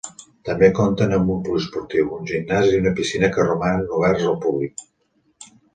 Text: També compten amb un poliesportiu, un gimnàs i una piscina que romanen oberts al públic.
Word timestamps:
També 0.47 0.69
compten 0.79 1.13
amb 1.17 1.29
un 1.33 1.43
poliesportiu, 1.49 2.09
un 2.17 2.27
gimnàs 2.33 2.73
i 2.73 2.81
una 2.81 2.97
piscina 3.01 3.33
que 3.37 3.47
romanen 3.53 3.97
oberts 4.01 4.29
al 4.33 4.41
públic. 4.49 4.89